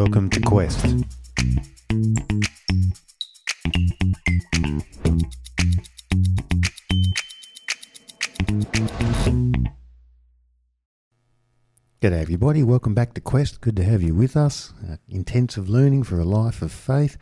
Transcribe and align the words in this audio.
welcome 0.00 0.30
to 0.30 0.40
Quest. 0.40 0.78
G'day, 12.00 12.18
everybody. 12.18 12.62
Welcome 12.62 12.94
back 12.94 13.12
to 13.12 13.20
Quest. 13.20 13.60
Good 13.60 13.76
to 13.76 13.84
have 13.84 14.00
you 14.00 14.14
with 14.14 14.38
us. 14.38 14.72
Uh, 14.90 14.96
intensive 15.10 15.68
learning 15.68 16.04
for 16.04 16.18
a 16.18 16.24
life 16.24 16.62
of 16.62 16.72
faith. 16.72 17.18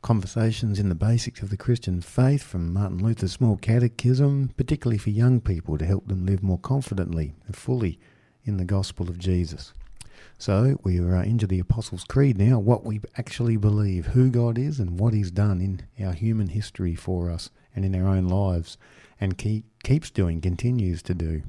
Conversations 0.00 0.78
in 0.78 0.88
the 0.88 0.94
basics 0.94 1.42
of 1.42 1.50
the 1.50 1.58
Christian 1.58 2.00
faith 2.00 2.42
from 2.42 2.72
Martin 2.72 3.04
Luther's 3.04 3.32
Small 3.32 3.58
Catechism, 3.58 4.52
particularly 4.56 4.96
for 4.96 5.10
young 5.10 5.42
people 5.42 5.76
to 5.76 5.84
help 5.84 6.08
them 6.08 6.24
live 6.24 6.42
more 6.42 6.60
confidently 6.60 7.34
and 7.44 7.54
fully 7.54 8.00
in 8.42 8.56
the 8.56 8.64
gospel 8.64 9.10
of 9.10 9.18
Jesus. 9.18 9.74
So 10.38 10.78
we 10.82 10.98
are 11.00 11.22
into 11.22 11.46
the 11.46 11.58
Apostles' 11.58 12.04
Creed 12.04 12.38
now, 12.38 12.58
what 12.58 12.84
we 12.84 13.00
actually 13.16 13.56
believe, 13.56 14.06
who 14.06 14.30
God 14.30 14.58
is 14.58 14.78
and 14.78 14.98
what 14.98 15.14
He's 15.14 15.30
done 15.30 15.60
in 15.60 15.82
our 16.04 16.12
human 16.12 16.48
history 16.48 16.94
for 16.94 17.30
us 17.30 17.50
and 17.74 17.84
in 17.84 17.94
our 17.94 18.08
own 18.08 18.28
lives, 18.28 18.76
and 19.20 19.38
keep, 19.38 19.64
keeps 19.82 20.10
doing, 20.10 20.40
continues 20.40 21.02
to 21.02 21.14
do. 21.14 21.42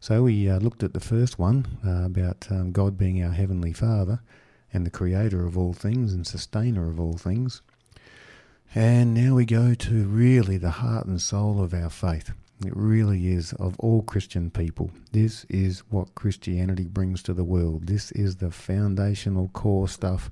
So 0.00 0.22
we 0.24 0.48
uh, 0.48 0.58
looked 0.58 0.82
at 0.82 0.94
the 0.94 1.00
first 1.00 1.38
one 1.38 1.78
uh, 1.84 2.04
about 2.04 2.46
um, 2.50 2.72
God 2.72 2.96
being 2.96 3.22
our 3.22 3.32
Heavenly 3.32 3.72
Father 3.72 4.20
and 4.72 4.86
the 4.86 4.90
Creator 4.90 5.44
of 5.44 5.56
all 5.56 5.72
things 5.72 6.12
and 6.12 6.26
Sustainer 6.26 6.90
of 6.90 7.00
all 7.00 7.16
things. 7.16 7.62
And 8.74 9.14
now 9.14 9.34
we 9.34 9.46
go 9.46 9.74
to 9.74 10.04
really 10.04 10.58
the 10.58 10.70
heart 10.70 11.06
and 11.06 11.20
soul 11.20 11.62
of 11.62 11.72
our 11.72 11.90
faith. 11.90 12.32
It 12.64 12.76
really 12.76 13.28
is 13.28 13.52
of 13.54 13.76
all 13.78 14.02
Christian 14.02 14.50
people. 14.50 14.90
This 15.12 15.44
is 15.48 15.80
what 15.90 16.14
Christianity 16.14 16.86
brings 16.86 17.22
to 17.22 17.34
the 17.34 17.44
world. 17.44 17.86
This 17.86 18.10
is 18.12 18.36
the 18.36 18.50
foundational 18.50 19.48
core 19.48 19.88
stuff 19.88 20.30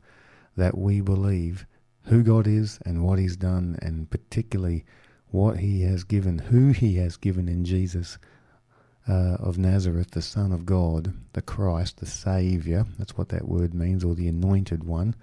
that 0.56 0.76
we 0.76 1.00
believe 1.00 1.66
who 2.04 2.22
God 2.22 2.46
is 2.46 2.78
and 2.84 3.04
what 3.04 3.18
He's 3.18 3.36
done, 3.36 3.78
and 3.80 4.10
particularly 4.10 4.84
what 5.30 5.58
He 5.58 5.82
has 5.82 6.04
given, 6.04 6.38
who 6.38 6.70
He 6.72 6.96
has 6.96 7.16
given 7.16 7.48
in 7.48 7.64
Jesus 7.64 8.18
uh, 9.08 9.36
of 9.38 9.58
Nazareth, 9.58 10.10
the 10.12 10.22
Son 10.22 10.52
of 10.52 10.66
God, 10.66 11.14
the 11.32 11.42
Christ, 11.42 11.98
the 11.98 12.06
Saviour, 12.06 12.86
that's 12.98 13.16
what 13.16 13.28
that 13.28 13.48
word 13.48 13.72
means, 13.72 14.02
or 14.02 14.14
the 14.14 14.28
Anointed 14.28 14.84
One, 14.84 15.14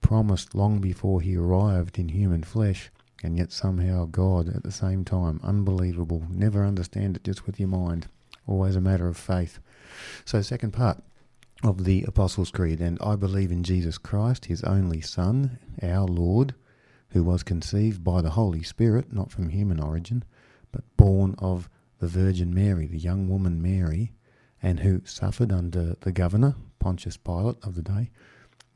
promised 0.00 0.54
long 0.54 0.80
before 0.80 1.20
he 1.20 1.36
arrived 1.36 1.98
in 1.98 2.10
human 2.10 2.44
flesh, 2.44 2.90
and 3.24 3.36
yet 3.36 3.50
somehow 3.50 4.04
God 4.04 4.48
at 4.48 4.62
the 4.62 4.70
same 4.70 5.04
time. 5.04 5.40
Unbelievable. 5.42 6.26
Never 6.30 6.64
understand 6.64 7.16
it 7.16 7.24
just 7.24 7.46
with 7.46 7.58
your 7.58 7.68
mind. 7.68 8.06
Always 8.46 8.76
a 8.76 8.80
matter 8.80 9.08
of 9.08 9.16
faith. 9.16 9.58
So, 10.24 10.42
second 10.42 10.72
part 10.72 11.02
of 11.62 11.84
the 11.84 12.04
Apostles' 12.04 12.50
Creed, 12.50 12.80
and 12.80 12.98
I 13.00 13.16
believe 13.16 13.50
in 13.50 13.64
Jesus 13.64 13.96
Christ, 13.96 14.44
his 14.44 14.62
only 14.64 15.00
Son, 15.00 15.58
our 15.82 16.06
Lord, 16.06 16.54
who 17.10 17.24
was 17.24 17.42
conceived 17.42 18.04
by 18.04 18.20
the 18.20 18.30
Holy 18.30 18.62
Spirit, 18.62 19.12
not 19.12 19.30
from 19.30 19.48
human 19.48 19.80
origin, 19.80 20.24
but 20.72 20.84
born 20.96 21.34
of 21.38 21.70
the 22.00 22.08
Virgin 22.08 22.52
Mary, 22.52 22.86
the 22.86 22.98
young 22.98 23.28
woman 23.28 23.62
Mary, 23.62 24.12
and 24.62 24.80
who 24.80 25.00
suffered 25.04 25.52
under 25.52 25.96
the 26.00 26.12
governor, 26.12 26.54
Pontius 26.78 27.16
Pilate 27.16 27.56
of 27.62 27.74
the 27.74 27.82
day, 27.82 28.10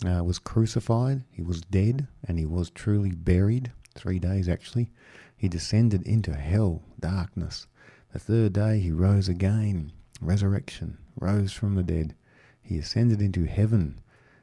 uh, 0.07 0.23
was 0.25 0.39
crucified, 0.39 1.25
he 1.31 1.43
was 1.43 1.61
dead, 1.63 2.07
and 2.27 2.39
he 2.39 2.47
was 2.47 2.71
truly 2.71 3.11
buried, 3.11 3.73
three 3.99 4.19
days 4.19 4.49
actually. 4.49 4.91
He 5.37 5.49
descended 5.49 6.03
into 6.07 6.35
hell, 6.35 6.83
darkness. 6.99 7.67
The 8.13 8.19
third 8.19 8.53
day 8.55 8.81
he 8.81 8.91
rose 8.91 9.29
again, 9.29 9.93
resurrection, 10.21 10.99
rose 11.21 11.53
from 11.53 11.75
the 11.75 11.83
dead. 11.83 12.15
He 12.63 12.79
ascended 12.79 13.21
into 13.21 13.45
heaven, 13.45 14.01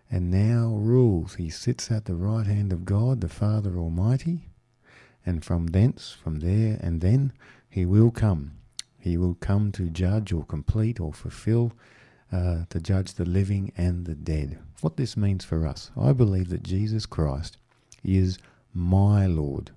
and 0.09 0.31
now 0.31 0.75
rules. 0.75 1.35
He 1.35 1.49
sits 1.49 1.91
at 1.91 2.05
the 2.05 2.15
right 2.15 2.45
hand 2.45 2.71
of 2.71 2.85
God, 2.85 3.21
the 3.21 3.29
Father 3.29 3.77
Almighty, 3.77 4.49
and 5.25 5.43
from 5.43 5.67
thence, 5.67 6.11
from 6.11 6.39
there 6.39 6.77
and 6.81 7.01
then, 7.01 7.33
he 7.69 7.85
will 7.85 8.11
come 8.11 8.51
he 9.05 9.17
will 9.17 9.35
come 9.35 9.71
to 9.73 9.87
judge 9.87 10.33
or 10.33 10.43
complete 10.43 10.99
or 10.99 11.13
fulfill, 11.13 11.73
uh, 12.31 12.65
to 12.69 12.79
judge 12.79 13.13
the 13.13 13.23
living 13.23 13.71
and 13.77 14.07
the 14.07 14.15
dead. 14.15 14.57
What 14.81 14.97
this 14.97 15.15
means 15.15 15.45
for 15.45 15.67
us, 15.67 15.91
I 15.95 16.11
believe 16.11 16.49
that 16.49 16.63
Jesus 16.63 17.05
Christ 17.05 17.57
is 18.03 18.39
my 18.75 19.25
Lord, 19.25 19.71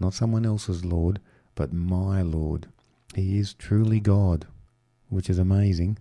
not 0.00 0.14
someone 0.14 0.46
else's 0.46 0.84
Lord, 0.84 1.20
but 1.54 1.72
my 1.72 2.22
Lord. 2.22 2.68
He 3.14 3.38
is 3.38 3.52
truly 3.52 4.00
God, 4.00 4.46
which 5.10 5.28
is 5.28 5.38
amazing. 5.38 5.98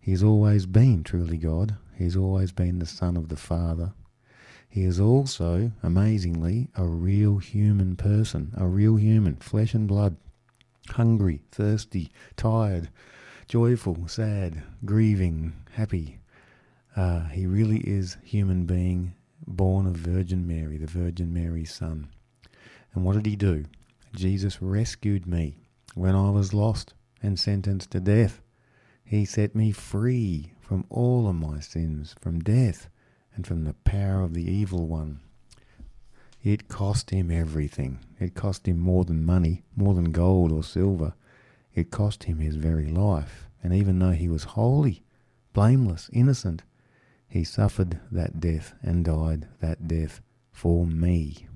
He's 0.00 0.22
always 0.22 0.66
been 0.66 1.04
truly 1.04 1.38
God. 1.38 1.76
He's 1.96 2.16
always 2.16 2.52
been 2.52 2.78
the 2.80 2.86
Son 2.86 3.16
of 3.16 3.28
the 3.28 3.36
Father. 3.36 3.94
He 4.68 4.84
is 4.84 5.00
also, 5.00 5.72
amazingly, 5.82 6.68
a 6.76 6.84
real 6.84 7.38
human 7.38 7.96
person, 7.96 8.52
a 8.56 8.66
real 8.66 8.96
human, 8.96 9.36
flesh 9.36 9.72
and 9.72 9.88
blood 9.88 10.16
hungry, 10.90 11.40
thirsty, 11.50 12.10
tired, 12.36 12.88
joyful, 13.48 14.06
sad, 14.06 14.62
grieving, 14.84 15.52
happy. 15.72 16.18
Uh, 16.96 17.26
he 17.28 17.46
really 17.46 17.78
is 17.78 18.16
human 18.22 18.66
being, 18.66 19.14
born 19.46 19.86
of 19.86 19.94
Virgin 19.94 20.46
Mary, 20.46 20.76
the 20.78 20.86
Virgin 20.86 21.32
Mary's 21.32 21.72
son. 21.72 22.08
And 22.94 23.04
what 23.04 23.14
did 23.14 23.26
he 23.26 23.36
do? 23.36 23.64
Jesus 24.14 24.62
rescued 24.62 25.26
me 25.26 25.56
when 25.94 26.14
I 26.14 26.30
was 26.30 26.54
lost 26.54 26.94
and 27.22 27.38
sentenced 27.38 27.90
to 27.92 28.00
death. 28.00 28.40
He 29.04 29.24
set 29.24 29.54
me 29.54 29.72
free 29.72 30.52
from 30.60 30.84
all 30.88 31.28
of 31.28 31.34
my 31.34 31.60
sins, 31.60 32.14
from 32.20 32.40
death, 32.40 32.88
and 33.34 33.46
from 33.46 33.64
the 33.64 33.74
power 33.84 34.22
of 34.22 34.34
the 34.34 34.48
evil 34.50 34.86
one. 34.86 35.20
It 36.42 36.68
cost 36.68 37.10
him 37.10 37.30
everything. 37.30 38.00
It 38.20 38.34
cost 38.34 38.68
him 38.68 38.78
more 38.78 39.04
than 39.04 39.24
money, 39.24 39.62
more 39.76 39.94
than 39.94 40.12
gold 40.12 40.52
or 40.52 40.62
silver. 40.62 41.14
It 41.74 41.90
cost 41.90 42.24
him 42.24 42.38
his 42.38 42.56
very 42.56 42.86
life. 42.86 43.48
And 43.62 43.72
even 43.72 43.98
though 43.98 44.12
he 44.12 44.28
was 44.28 44.44
holy, 44.44 45.02
blameless, 45.54 46.10
innocent, 46.12 46.62
he 47.28 47.44
suffered 47.44 48.00
that 48.10 48.40
death 48.40 48.74
and 48.82 49.04
died 49.04 49.48
that 49.60 49.88
death 49.88 50.20
for 50.52 50.86
me. 50.86 51.46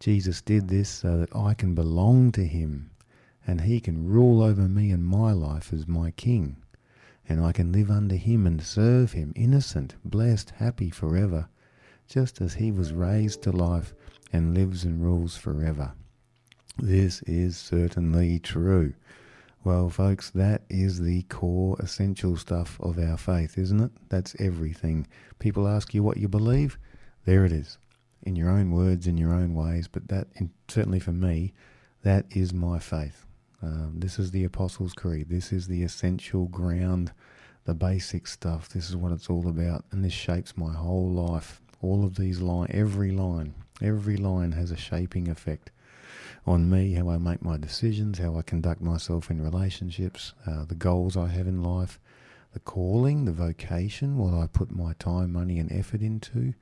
Jesus 0.00 0.42
did 0.42 0.68
this 0.68 0.88
so 0.88 1.18
that 1.18 1.34
I 1.34 1.54
can 1.54 1.74
belong 1.74 2.32
to 2.32 2.44
him 2.44 2.90
and 3.46 3.62
he 3.62 3.80
can 3.80 4.08
rule 4.08 4.42
over 4.42 4.68
me 4.68 4.90
and 4.90 5.04
my 5.04 5.32
life 5.32 5.72
as 5.72 5.86
my 5.86 6.10
king. 6.10 6.56
And 7.28 7.42
I 7.42 7.52
can 7.52 7.72
live 7.72 7.90
under 7.90 8.16
him 8.16 8.46
and 8.46 8.62
serve 8.62 9.12
him, 9.12 9.32
innocent, 9.34 9.94
blessed, 10.04 10.50
happy 10.50 10.90
forever 10.90 11.48
just 12.06 12.40
as 12.40 12.54
he 12.54 12.70
was 12.70 12.92
raised 12.92 13.42
to 13.42 13.52
life 13.52 13.94
and 14.32 14.54
lives 14.54 14.84
and 14.84 15.02
rules 15.02 15.36
forever. 15.36 15.92
This 16.76 17.22
is 17.22 17.56
certainly 17.56 18.38
true. 18.38 18.94
Well, 19.64 19.88
folks, 19.88 20.28
that 20.32 20.60
is 20.68 21.00
the 21.00 21.22
core 21.22 21.76
essential 21.80 22.36
stuff 22.36 22.78
of 22.82 22.98
our 22.98 23.16
faith, 23.16 23.56
isn't 23.56 23.80
it? 23.80 23.92
That's 24.10 24.36
everything. 24.38 25.06
People 25.38 25.66
ask 25.66 25.94
you 25.94 26.02
what 26.02 26.18
you 26.18 26.28
believe, 26.28 26.76
there 27.24 27.46
it 27.46 27.52
is, 27.52 27.78
in 28.24 28.36
your 28.36 28.50
own 28.50 28.72
words, 28.72 29.06
in 29.06 29.16
your 29.16 29.32
own 29.32 29.54
ways, 29.54 29.88
but 29.88 30.08
that, 30.08 30.26
certainly 30.68 31.00
for 31.00 31.12
me, 31.12 31.54
that 32.02 32.26
is 32.30 32.52
my 32.52 32.78
faith. 32.78 33.24
Um, 33.62 33.94
this 33.96 34.18
is 34.18 34.32
the 34.32 34.44
Apostles' 34.44 34.92
Creed. 34.92 35.30
This 35.30 35.50
is 35.50 35.66
the 35.66 35.82
essential 35.82 36.44
ground, 36.44 37.12
the 37.64 37.72
basic 37.72 38.26
stuff. 38.26 38.68
This 38.68 38.90
is 38.90 38.96
what 38.96 39.12
it's 39.12 39.30
all 39.30 39.48
about, 39.48 39.86
and 39.90 40.04
this 40.04 40.12
shapes 40.12 40.58
my 40.58 40.74
whole 40.74 41.10
life 41.10 41.62
all 41.80 42.04
of 42.04 42.16
these 42.16 42.42
line, 42.42 42.68
every 42.70 43.12
line, 43.12 43.54
every 43.80 44.18
line 44.18 44.52
has 44.52 44.70
a 44.70 44.76
shaping 44.76 45.28
effect 45.28 45.70
on 46.46 46.68
me, 46.68 46.92
how 46.94 47.08
I 47.08 47.18
make 47.18 47.42
my 47.42 47.56
decisions, 47.56 48.18
how 48.18 48.36
I 48.36 48.42
conduct 48.42 48.80
myself 48.80 49.30
in 49.30 49.40
relationships, 49.40 50.34
uh, 50.46 50.64
the 50.64 50.74
goals 50.74 51.16
I 51.16 51.28
have 51.28 51.46
in 51.46 51.62
life, 51.62 51.98
the 52.52 52.60
calling, 52.60 53.24
the 53.24 53.32
vocation, 53.32 54.18
what 54.18 54.34
I 54.34 54.46
put 54.46 54.70
my 54.70 54.92
time, 54.94 55.32
money, 55.32 55.58
and 55.58 55.72
effort 55.72 56.02
into. 56.02 56.54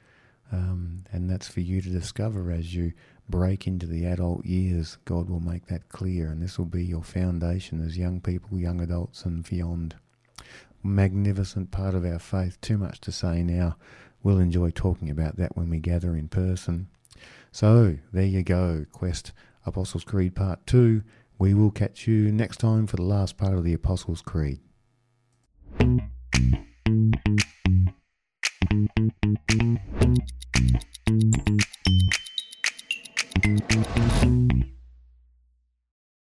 Um, 0.53 1.05
and 1.11 1.29
that's 1.29 1.49
for 1.49 1.61
you 1.61 1.81
to 1.81 1.89
discover 1.89 2.51
as 2.53 2.75
you 2.75 2.93
break 3.29 3.67
into 3.67 3.87
the 3.87 4.05
adult 4.05 4.45
years. 4.45 4.99
God 5.05 5.29
will 5.29 5.41
make 5.41 5.67
that 5.67 5.89
clear, 5.89 6.31
and 6.31 6.41
this 6.41 6.59
will 6.59 6.67
be 6.67 6.85
your 6.85 7.03
foundation 7.03 7.85
as 7.85 7.99
young 7.99 8.21
people, 8.21 8.59
young 8.59 8.81
adults, 8.81 9.25
and 9.25 9.49
beyond. 9.49 9.97
Magnificent 10.85 11.71
part 11.71 11.95
of 11.95 12.05
our 12.05 12.19
faith. 12.19 12.61
Too 12.61 12.79
much 12.79 13.01
to 13.01 13.13
say 13.13 13.43
now. 13.43 13.77
We'll 14.23 14.39
enjoy 14.39 14.71
talking 14.71 15.11
about 15.11 15.37
that 15.37 15.57
when 15.57 15.69
we 15.69 15.79
gather 15.79 16.17
in 16.17 16.29
person. 16.29 16.89
So, 17.51 17.99
there 18.13 18.25
you 18.25 18.43
go, 18.43 18.87
Quest 18.93 19.33
Apostles' 19.65 20.05
Creed 20.05 20.35
Part 20.35 20.67
2. 20.67 21.03
We 21.39 21.55
will 21.55 21.71
catch 21.71 22.07
you 22.07 22.31
next 22.31 22.59
time 22.59 22.87
for 22.87 22.97
the 22.97 23.03
last 23.03 23.37
part 23.37 23.55
of 23.55 23.65
the 23.65 23.75
Apostles' 23.75 24.23
Creed. 24.23 24.61